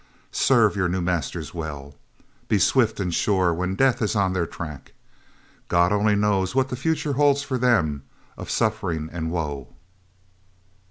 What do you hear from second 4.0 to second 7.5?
is on their track. God only knows what the future holds